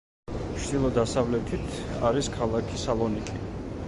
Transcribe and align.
ჩრდილო-დასავლეთით 0.61 1.75
არის 2.09 2.31
ქალაქი 2.39 2.81
სალონიკი. 2.85 3.37